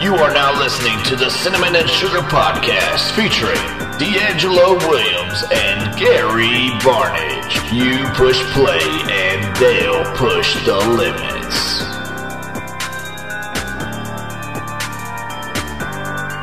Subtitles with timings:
[0.00, 3.56] You are now listening to the Cinnamon and Sugar Podcast featuring
[3.98, 7.72] D'Angelo Williams and Gary Barnage.
[7.72, 8.78] You push play
[9.10, 11.80] and they'll push the limits.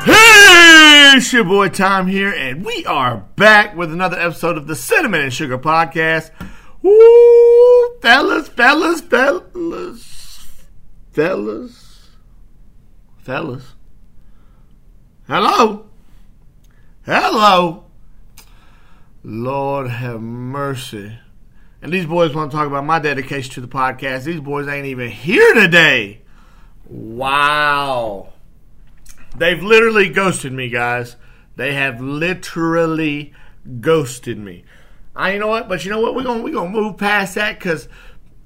[0.04, 4.74] Hey, it's your boy Tom here, and we are back with another episode of the
[4.74, 6.30] Cinnamon and Sugar Podcast.
[6.82, 10.56] Woo, fellas, fellas, fellas,
[11.12, 11.83] fellas,
[13.24, 13.74] fellas.
[15.26, 15.86] Hello,
[17.06, 17.84] hello.
[19.22, 21.18] Lord have mercy.
[21.80, 24.24] And these boys want to talk about my dedication to the podcast.
[24.24, 26.20] These boys ain't even here today.
[26.86, 28.34] Wow.
[29.34, 31.16] They've literally ghosted me, guys.
[31.56, 33.32] They have literally
[33.80, 34.64] ghosted me.
[35.16, 36.14] I you know what, but you know what?
[36.14, 37.88] We're gonna we're gonna move past that because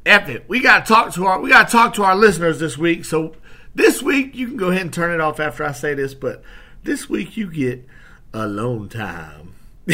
[0.07, 0.49] it.
[0.49, 3.05] We gotta talk to our we gotta talk to our listeners this week.
[3.05, 3.35] So
[3.79, 6.43] this week you can go ahead and turn it off after I say this, but
[6.83, 7.87] this week you get
[8.35, 9.55] alone time.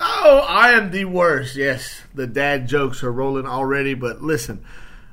[0.00, 1.56] oh, I am the worst.
[1.56, 4.64] Yes, the dad jokes are rolling already, but listen,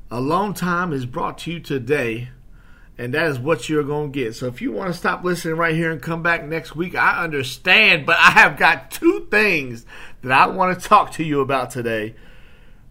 [0.09, 2.29] alone time is brought to you today
[2.97, 4.35] and that is what you're going to get.
[4.35, 7.23] So if you want to stop listening right here and come back next week, I
[7.23, 9.85] understand, but I have got two things
[10.21, 12.15] that I want to talk to you about today.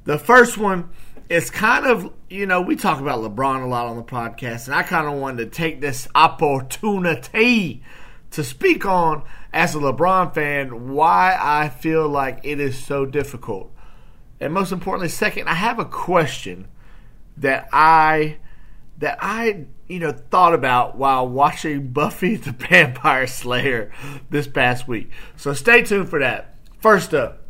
[0.04, 0.90] The first one
[1.28, 4.74] is kind of, you know, we talk about LeBron a lot on the podcast, and
[4.74, 7.82] I kind of wanted to take this opportunity
[8.30, 13.72] to speak on, as a LeBron fan, why I feel like it is so difficult.
[14.38, 16.68] And most importantly, second, I have a question
[17.36, 18.38] that I
[18.98, 23.90] that I you know thought about while watching Buffy the Vampire Slayer
[24.30, 25.10] this past week.
[25.36, 26.54] So stay tuned for that.
[26.78, 27.42] First up,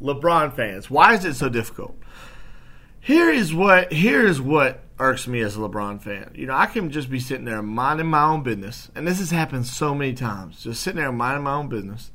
[0.00, 1.96] LeBron fans, why is it so difficult?
[3.00, 6.32] Here is what here is what irks me as a LeBron fan.
[6.34, 9.30] You know, I can just be sitting there minding my own business, and this has
[9.30, 10.62] happened so many times.
[10.62, 12.10] Just sitting there minding my own business,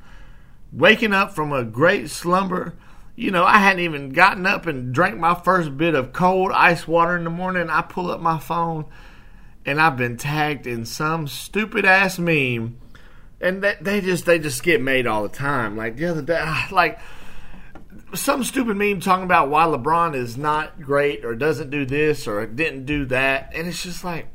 [0.71, 2.75] waking up from a great slumber.
[3.15, 6.87] You know, I hadn't even gotten up and drank my first bit of cold ice
[6.87, 7.69] water in the morning.
[7.69, 8.85] I pull up my phone
[9.65, 12.77] and I've been tagged in some stupid ass meme,
[13.41, 15.75] and they, they just they just get made all the time.
[15.75, 16.99] Like the other day, like
[18.13, 22.45] some stupid meme talking about why LeBron is not great or doesn't do this or
[22.45, 24.27] didn't do that, and it's just like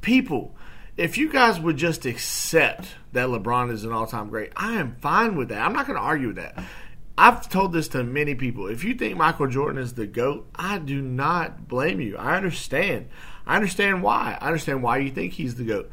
[0.00, 0.54] people.
[0.96, 5.36] If you guys would just accept that LeBron is an all-time great, I am fine
[5.36, 5.64] with that.
[5.64, 6.62] I'm not going to argue with that.
[7.16, 8.66] I've told this to many people.
[8.66, 12.16] If you think Michael Jordan is the GOAT, I do not blame you.
[12.16, 13.08] I understand.
[13.46, 14.36] I understand why.
[14.40, 15.90] I understand why you think he's the GOAT.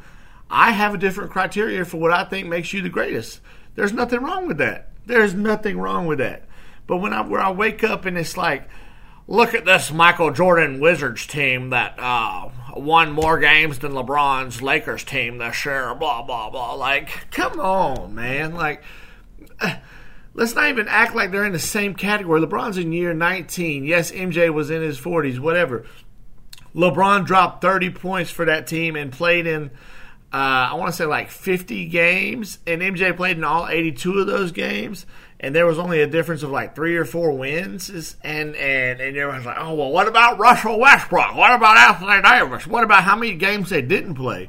[0.50, 3.40] I have a different criteria for what I think makes you the greatest.
[3.74, 4.90] There's nothing wrong with that.
[5.06, 6.46] There's nothing wrong with that.
[6.92, 8.68] But when I where I wake up and it's like,
[9.26, 15.02] look at this Michael Jordan Wizards team that uh, won more games than LeBron's Lakers
[15.02, 16.74] team this year, blah blah blah.
[16.74, 18.52] Like, come on, man.
[18.52, 18.82] Like
[20.34, 22.42] let's not even act like they're in the same category.
[22.42, 23.84] LeBron's in year 19.
[23.84, 25.86] Yes, MJ was in his 40s, whatever.
[26.74, 29.70] LeBron dropped 30 points for that team and played in,
[30.30, 34.26] uh, I want to say like 50 games, and MJ played in all 82 of
[34.26, 35.06] those games,
[35.42, 37.90] and there was only a difference of like three or four wins.
[38.22, 41.34] And and and everyone's like, oh well, what about Russell Westbrook?
[41.34, 42.66] What about Anthony Davis?
[42.66, 44.48] What about how many games they didn't play?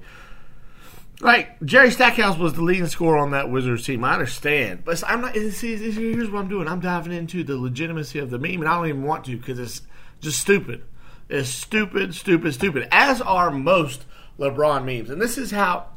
[1.20, 4.04] Like Jerry Stackhouse was the leading scorer on that Wizards team.
[4.04, 5.36] I understand, but I'm not.
[5.36, 6.68] See, here's what I'm doing.
[6.68, 9.58] I'm diving into the legitimacy of the meme, and I don't even want to because
[9.58, 9.82] it's
[10.20, 10.84] just stupid
[11.30, 14.06] It's stupid, stupid, stupid, as are most
[14.38, 15.10] LeBron memes.
[15.10, 15.88] And this is how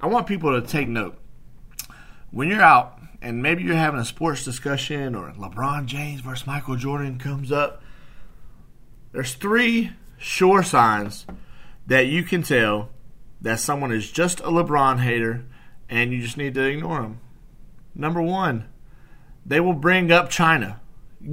[0.00, 1.16] I want people to take note.
[2.30, 2.95] When you're out
[3.26, 7.82] and maybe you're having a sports discussion or LeBron James versus Michael Jordan comes up,
[9.10, 11.26] there's three sure signs
[11.88, 12.90] that you can tell
[13.40, 15.44] that someone is just a LeBron hater
[15.88, 17.20] and you just need to ignore them.
[17.96, 18.68] Number one,
[19.44, 20.80] they will bring up China.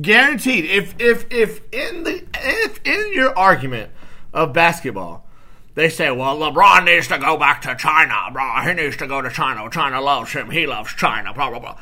[0.02, 0.66] Guaranteed.
[0.66, 3.92] If if if in the if in your argument
[4.34, 5.28] of basketball,
[5.76, 8.62] they say, well, LeBron needs to go back to China, bro.
[8.62, 9.70] He needs to go to China.
[9.72, 10.52] China loves him.
[10.52, 11.34] He loves China.
[11.34, 11.78] Blah blah blah.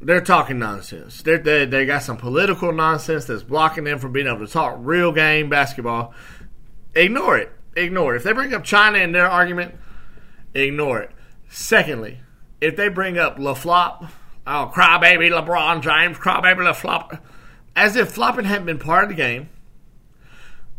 [0.00, 1.22] They're talking nonsense.
[1.22, 4.76] They're, they they got some political nonsense that's blocking them from being able to talk
[4.78, 6.14] real game basketball.
[6.94, 7.52] Ignore it.
[7.76, 8.18] Ignore it.
[8.18, 9.74] If they bring up China in their argument,
[10.54, 11.10] ignore it.
[11.48, 12.20] Secondly,
[12.60, 14.08] if they bring up LaFlop,
[14.46, 17.20] oh, crybaby LeBron James, crybaby LaFlop
[17.76, 19.48] as if flopping hadn't been part of the game.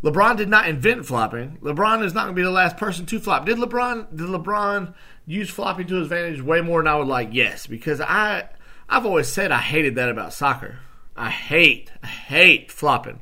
[0.04, 1.58] LeBron did not invent flopping.
[1.62, 3.46] LeBron is not going to be the last person to flop.
[3.46, 4.94] Did LeBron did LeBron
[5.26, 7.30] use flopping to his advantage way more than I would like?
[7.32, 8.48] Yes, because I
[8.88, 10.80] I've always said I hated that about soccer.
[11.18, 13.22] I hate I hate flopping.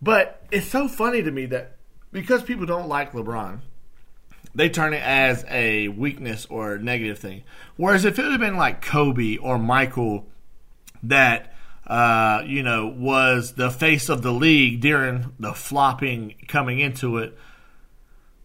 [0.00, 1.76] But it's so funny to me that
[2.10, 3.60] because people don't like LeBron,
[4.54, 7.42] they turn it as a weakness or a negative thing.
[7.76, 10.26] Whereas if it had been like Kobe or Michael
[11.02, 11.53] that
[11.86, 17.36] uh, you know was the face of the league during the flopping coming into it,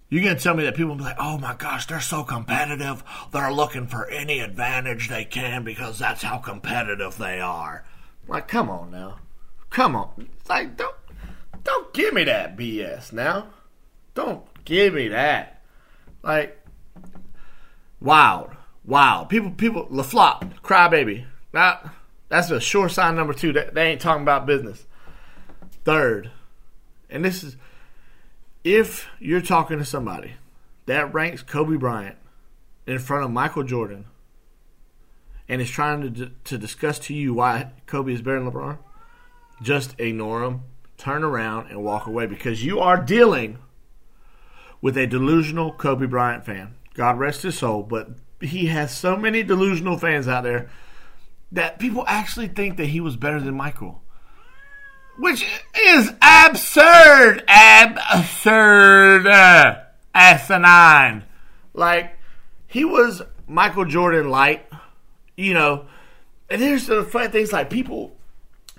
[0.10, 3.04] you're gonna tell me that people will be like, "Oh my gosh, they're so competitive.
[3.32, 7.86] They're looking for any advantage they can because that's how competitive they are."
[8.28, 9.20] Like, come on now,
[9.70, 10.28] come on.
[10.40, 10.96] It's like don't
[11.64, 13.48] don't give me that BS now.
[14.16, 15.62] Don't give me that.
[16.24, 16.60] Like,
[18.00, 18.52] wild,
[18.84, 19.30] wild.
[19.30, 21.26] People, people, LaFlop, crybaby.
[21.54, 21.92] Now,
[22.30, 23.52] that's a sure sign number two.
[23.54, 24.86] That they ain't talking about business.
[25.84, 26.32] Third,
[27.10, 27.58] and this is
[28.64, 30.34] if you're talking to somebody
[30.86, 32.18] that ranks Kobe Bryant
[32.86, 34.06] in front of Michael Jordan
[35.48, 38.78] and is trying to, to discuss to you why Kobe is better than LeBron,
[39.62, 40.64] just ignore them,
[40.98, 43.58] turn around, and walk away because you are dealing
[44.82, 46.76] with a delusional Kobe Bryant fan.
[46.94, 48.10] God rest his soul, but
[48.42, 50.70] he has so many delusional fans out there
[51.52, 54.02] that people actually think that he was better than Michael.
[55.18, 57.44] Which is absurd.
[57.48, 59.28] Absurd.
[60.14, 61.24] Asinine.
[61.74, 62.18] Like,
[62.68, 64.66] he was Michael Jordan light,
[65.36, 65.86] you know.
[66.50, 68.16] And here's the funny things like people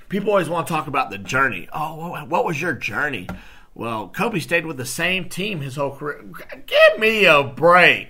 [0.08, 1.68] people always want to talk about the journey.
[1.72, 3.28] Oh, what was your journey?
[3.74, 6.24] Well, Kobe stayed with the same team his whole career.
[6.66, 8.08] Give me a break.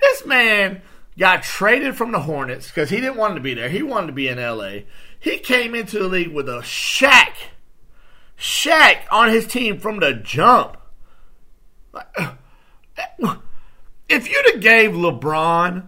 [0.00, 0.80] This man
[1.18, 3.68] got traded from the Hornets because he didn't want to be there.
[3.68, 4.80] He wanted to be in LA.
[5.18, 7.32] He came into the league with a Shaq,
[8.38, 10.76] Shaq on his team from the jump.
[14.08, 15.86] If you'd have gave LeBron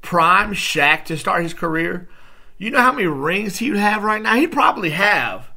[0.00, 2.08] prime Shaq to start his career,
[2.56, 4.34] you know how many rings he'd have right now?
[4.36, 5.50] He'd probably have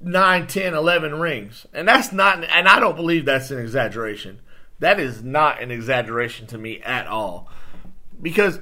[0.00, 1.66] 9, 10, 11 rings.
[1.72, 4.40] And that's not, and I don't believe that's an exaggeration.
[4.78, 7.48] That is not an exaggeration to me at all.
[8.20, 8.60] Because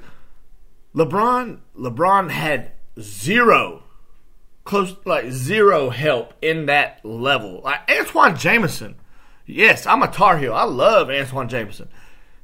[0.94, 3.82] LeBron, LeBron had zero,
[4.64, 7.60] close, like zero help in that level.
[7.62, 8.96] Like Antawn Jamison.
[9.46, 10.54] Yes, I'm a Tar Heel.
[10.54, 11.88] I love Antawn Jamison.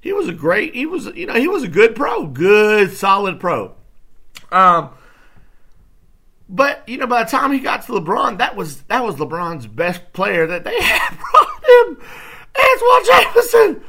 [0.01, 3.39] He was a great, he was, you know, he was a good pro, good, solid
[3.39, 3.75] pro.
[4.51, 4.91] Um,
[6.49, 9.67] but you know, by the time he got to LeBron, that was that was LeBron's
[9.69, 12.03] best player that they had brought him.
[12.59, 13.85] Antawn Jamison.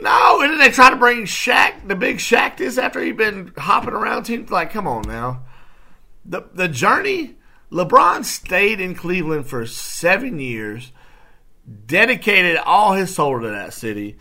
[0.00, 3.52] No, and then they try to bring Shaq, the big Shaq, this after he'd been
[3.56, 4.50] hopping around teams.
[4.50, 5.44] Like, come on now.
[6.24, 7.36] The the journey.
[7.72, 10.92] LeBron stayed in Cleveland for seven years,
[11.86, 14.18] dedicated all his soul to that city,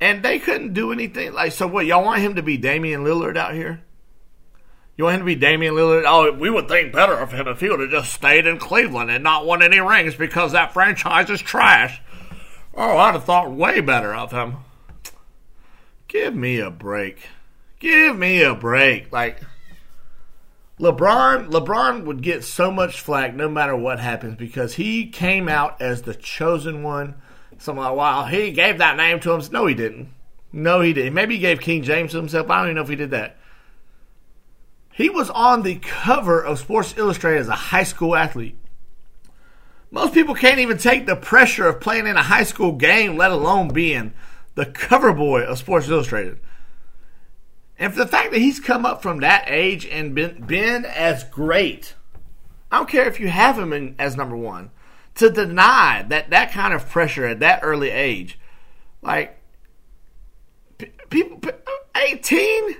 [0.00, 1.32] and they couldn't do anything.
[1.32, 1.84] Like, so what?
[1.84, 3.82] Y'all want him to be Damian Lillard out here?
[4.96, 6.04] You want him to be Damian Lillard?
[6.06, 9.10] Oh, we would think better of him if he would have just stayed in Cleveland
[9.10, 12.00] and not won any rings because that franchise is trash.
[12.72, 14.58] Oh, I'd have thought way better of him.
[16.16, 17.28] Give me a break.
[17.78, 19.12] Give me a break.
[19.12, 19.38] Like
[20.80, 25.78] LeBron, LeBron would get so much flack no matter what happens because he came out
[25.82, 27.16] as the chosen one.
[27.58, 29.42] Some like, wow, he gave that name to him.
[29.52, 30.08] No, he didn't.
[30.54, 31.12] No, he didn't.
[31.12, 32.48] Maybe he gave King James to himself.
[32.48, 33.36] I don't even know if he did that.
[34.94, 38.56] He was on the cover of Sports Illustrated as a high school athlete.
[39.90, 43.32] Most people can't even take the pressure of playing in a high school game, let
[43.32, 44.14] alone being
[44.56, 46.40] the cover boy of Sports Illustrated.
[47.78, 51.24] And for the fact that he's come up from that age and been, been as
[51.24, 51.94] great,
[52.72, 54.70] I don't care if you have him in, as number one,
[55.16, 58.38] to deny that that kind of pressure at that early age,
[59.02, 59.38] like
[61.10, 61.40] people,
[61.94, 62.76] 18,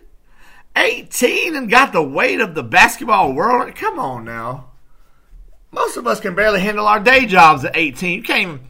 [0.77, 3.75] 18 and got the weight of the basketball world.
[3.75, 4.71] Come on now.
[5.73, 8.19] Most of us can barely handle our day jobs at 18.
[8.19, 8.61] You can't even,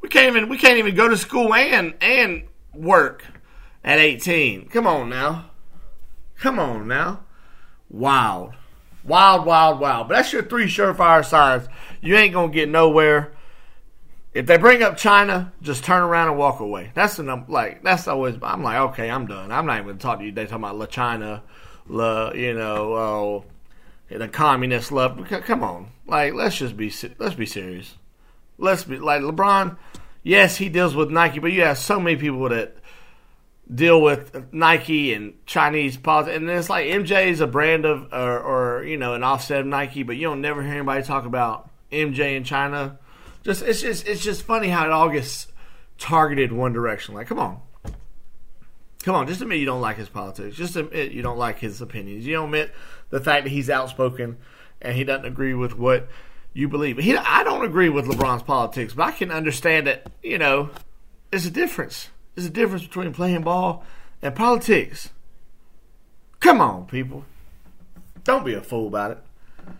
[0.00, 2.44] we can't even we can't even go to school and and
[2.76, 3.24] work
[3.84, 4.68] at 18.
[4.68, 5.50] Come on now.
[6.38, 7.20] Come on now.
[7.88, 8.54] Wild.
[9.04, 10.08] Wild, wild, wild.
[10.08, 11.68] But that's your three surefire signs.
[12.00, 13.32] You ain't gonna get nowhere.
[14.34, 16.90] If they bring up China, just turn around and walk away.
[16.94, 17.50] That's the number.
[17.50, 18.36] Like that's always.
[18.42, 19.52] I'm like, okay, I'm done.
[19.52, 20.32] I'm not even gonna talk to you.
[20.32, 21.42] They talking about La China,
[21.86, 23.44] La, you know, oh,
[24.10, 25.24] the communist love.
[25.28, 27.94] Come on, like let's just be let's be serious.
[28.58, 29.76] Let's be like LeBron.
[30.26, 32.76] Yes, he deals with Nike, but you have so many people that
[33.72, 38.40] deal with Nike and Chinese politics, and it's like MJ is a brand of or,
[38.40, 41.70] or you know an offset of Nike, but you don't never hear anybody talk about
[41.92, 42.98] MJ in China
[43.46, 45.46] just it's just it's just funny how it all gets
[45.98, 47.14] targeted one direction.
[47.14, 47.60] Like, come on,
[49.04, 50.56] come on, just admit you don't like his politics.
[50.56, 52.26] Just admit you don't like his opinions.
[52.26, 52.74] You don't admit
[53.10, 54.38] the fact that he's outspoken
[54.82, 56.08] and he doesn't agree with what
[56.56, 56.96] you believe.
[56.96, 60.70] He, I don't agree with LeBron's politics, but I can understand that, you know,
[61.30, 62.08] there's a difference.
[62.34, 63.84] There's a difference between playing ball
[64.22, 65.10] and politics.
[66.40, 67.26] Come on, people.
[68.24, 69.18] Don't be a fool about it.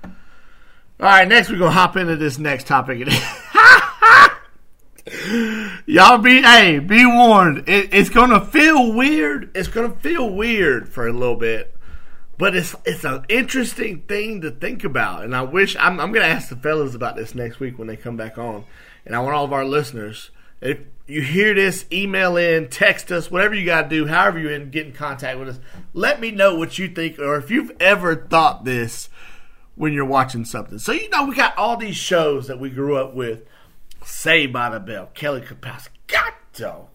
[0.05, 2.99] All right, next we're to hop into this next topic.
[5.87, 7.69] Y'all be, hey, be warned.
[7.69, 9.51] It, it's to feel weird.
[9.55, 11.76] It's to feel weird for a little bit
[12.39, 16.27] but it's it's an interesting thing to think about, and I wish I'm, I'm going
[16.27, 18.65] to ask the fellas about this next week when they come back on,
[19.05, 23.31] and I want all of our listeners if you hear this, email in, text us,
[23.31, 25.61] whatever you got to do, however you in, get in contact with us.
[25.93, 29.09] Let me know what you think, or if you've ever thought this
[29.75, 30.79] when you're watching something.
[30.79, 33.47] So you know we got all these shows that we grew up with:
[34.05, 36.89] Saved by the Bell, Kelly Kapowski, God Dog,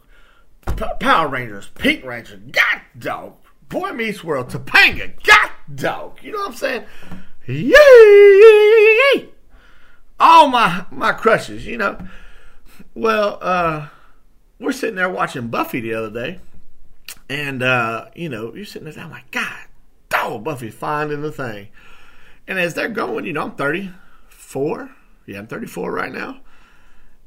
[0.76, 3.36] P- Power Rangers, Pink Ranger, God Dog,
[3.72, 6.20] Boy Meets World, Topanga, God Dog.
[6.22, 6.84] You know what I'm saying?
[7.48, 9.30] Yay!
[10.20, 11.98] All my my crushes, you know.
[12.94, 13.88] Well, uh,
[14.60, 16.40] we're sitting there watching Buffy the other day,
[17.30, 19.68] and uh, you know, you're sitting there, I'm like, God,
[20.10, 21.70] dog, Buffy's finding the thing.
[22.48, 24.92] And as they're going, you know, I'm 34.
[25.26, 26.42] Yeah, I'm 34 right now.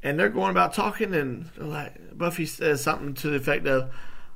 [0.03, 3.91] And they're going about talking, and like Buffy says something to the effect of,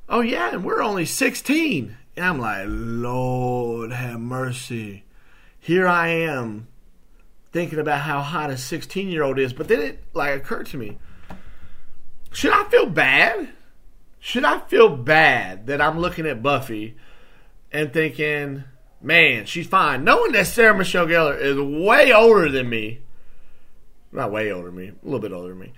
[0.10, 5.06] "Oh yeah, and we're only 16." And I'm like, Lord have mercy.
[5.58, 6.68] Here I am
[7.52, 10.78] thinking about how hot a 16 year old is, but then it like occurred to
[10.78, 10.98] me
[12.32, 13.50] should I feel bad?
[14.20, 16.96] Should I feel bad that I'm looking at Buffy
[17.72, 18.66] and thinking,
[19.02, 23.00] man, she's fine, knowing that Sarah Michelle Gellar is way older than me?
[24.12, 25.74] Not way older than me, a little bit older than me.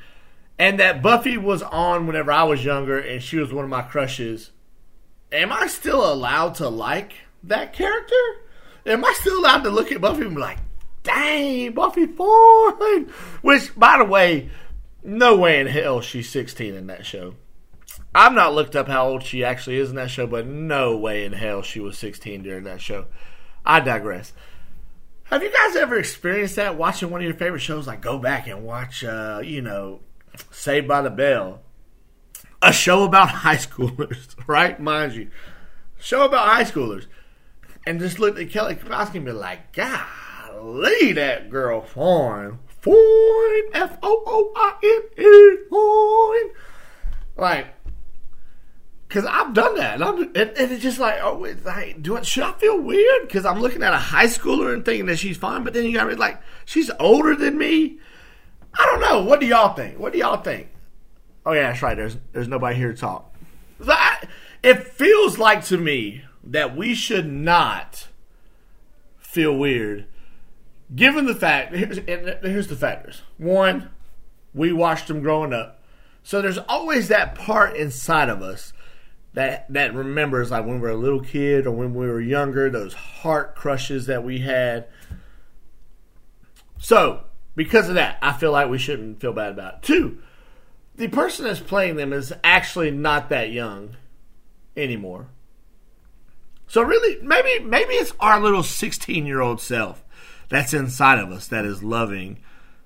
[0.62, 3.82] And that Buffy was on whenever I was younger and she was one of my
[3.82, 4.52] crushes.
[5.32, 8.14] Am I still allowed to like that character?
[8.86, 10.60] Am I still allowed to look at Buffy and be like,
[11.02, 13.10] dang, Buffy Ford?
[13.42, 14.52] Which, by the way,
[15.04, 17.34] no way in hell she's 16 in that show.
[18.14, 21.26] I've not looked up how old she actually is in that show, but no way
[21.26, 23.08] in hell she was 16 during that show.
[23.66, 24.32] I digress.
[25.24, 27.88] Have you guys ever experienced that watching one of your favorite shows?
[27.88, 30.02] Like go back and watch, uh, you know,
[30.50, 31.62] Saved by the Bell,
[32.62, 34.80] a show about high schoolers, right?
[34.80, 35.30] Mind you,
[36.00, 37.08] show about high schoolers,
[37.86, 43.98] and just look at Kelly Kapowski and be like, "Golly, that girl fine, fine, F
[44.04, 46.64] O O I N E, fine."
[47.38, 47.68] Like,
[49.12, 52.16] because I've done that, and, I'm, and, and, it's just like, oh, it's like, do
[52.16, 53.24] I, should I feel weird?
[53.24, 55.94] Because I'm looking at a high schooler and thinking that she's fine, but then you
[55.94, 58.00] got me like, she's older than me.
[58.74, 59.24] I don't know.
[59.24, 60.00] What do y'all think?
[60.00, 60.70] What do y'all think?
[61.46, 61.96] Oh yeah, that's right.
[61.96, 63.34] There's there's nobody here to talk.
[63.80, 64.26] That,
[64.62, 68.08] it feels like to me that we should not
[69.18, 70.06] feel weird,
[70.96, 71.74] given the fact.
[71.74, 73.22] Here's, here's the factors.
[73.38, 73.90] One,
[74.54, 75.84] we watched them growing up,
[76.24, 78.74] so there's always that part inside of us
[79.34, 82.70] that that remembers like when we were a little kid or when we were younger,
[82.70, 84.88] those heart crushes that we had.
[86.78, 87.24] So
[87.56, 89.82] because of that, I feel like we shouldn't feel bad about it.
[89.84, 90.20] Two
[90.96, 93.96] the person that's playing them is actually not that young
[94.76, 95.28] anymore.
[96.68, 100.04] So really, maybe maybe it's our little sixteen-year-old self
[100.50, 102.40] that's inside of us that is loving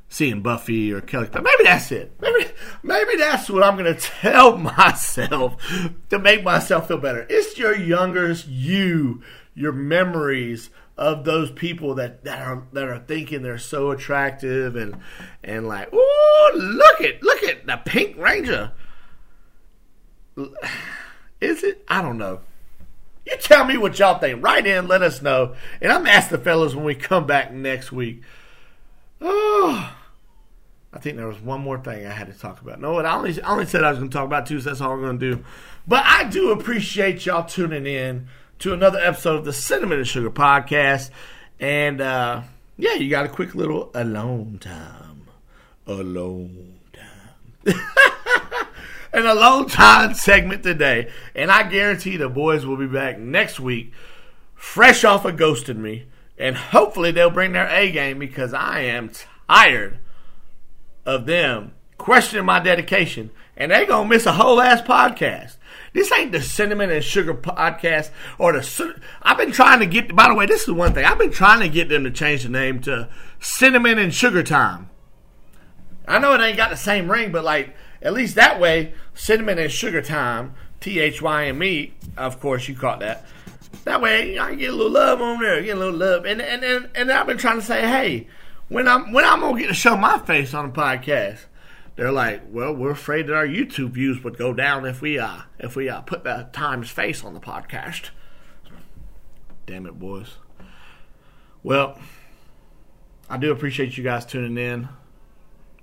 [0.07, 1.27] seeing Buffy or Kelly.
[1.31, 2.13] But maybe that's it.
[2.21, 2.51] Maybe
[2.83, 5.57] maybe that's what I'm going to tell myself
[6.09, 7.27] to make myself feel better.
[7.29, 9.21] It's your younger you,
[9.53, 14.97] your memories of those people that, that are that are thinking they're so attractive and
[15.43, 18.71] and like, oh look at look at the Pink Ranger.
[21.41, 21.83] Is it?
[21.87, 22.39] I don't know.
[23.25, 24.43] You tell me what y'all think.
[24.43, 25.55] Write in, let us know.
[25.81, 28.21] And I'm ask the fellas when we come back next week.
[29.19, 29.95] Oh,
[30.93, 32.79] I think there was one more thing I had to talk about.
[32.79, 34.69] No, what I only I only said I was going to talk about two, so
[34.69, 35.43] that's all I'm going to do.
[35.87, 38.27] But I do appreciate y'all tuning in
[38.59, 41.09] to another episode of the Cinnamon and Sugar Podcast.
[41.59, 42.41] And uh,
[42.77, 45.27] yeah, you got a quick little alone time.
[45.87, 47.75] Alone time.
[49.13, 51.11] An alone time segment today.
[51.33, 53.93] And I guarantee the boys will be back next week,
[54.55, 56.07] fresh off of ghosting me.
[56.37, 59.11] And hopefully they'll bring their A game because I am
[59.47, 59.99] tired
[61.05, 63.31] of them questioning my dedication.
[63.55, 65.55] And they going to miss a whole ass podcast.
[65.95, 69.01] This ain't the cinnamon and sugar podcast or the.
[69.21, 70.13] I've been trying to get.
[70.13, 72.43] By the way, this is one thing I've been trying to get them to change
[72.43, 73.07] the name to
[73.39, 74.89] cinnamon and sugar time.
[76.05, 79.57] I know it ain't got the same ring, but like at least that way, cinnamon
[79.57, 80.53] and sugar time.
[80.81, 81.93] T H Y M E.
[82.17, 83.25] Of course, you caught that.
[83.85, 86.61] That way, I get a little love on there, get a little love, and and
[86.61, 88.27] and, and I've been trying to say, hey,
[88.67, 91.45] when I'm when I'm gonna get to show my face on a podcast.
[91.95, 95.41] They're like, well, we're afraid that our YouTube views would go down if we uh
[95.59, 98.09] if we uh put the Times face on the podcast.
[99.65, 100.37] Damn it, boys.
[101.63, 101.99] Well,
[103.29, 104.89] I do appreciate you guys tuning in.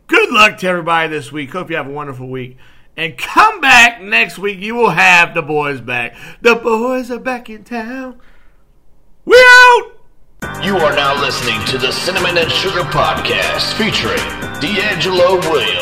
[0.06, 1.50] Good luck to everybody this week.
[1.50, 2.58] Hope you have a wonderful week.
[2.96, 4.58] And come back next week.
[4.58, 6.14] You will have the boys back.
[6.42, 8.20] The boys are back in town.
[9.24, 9.92] We out!
[10.62, 14.18] You are now listening to the Cinnamon and Sugar Podcast featuring
[14.60, 15.81] D'Angelo Williams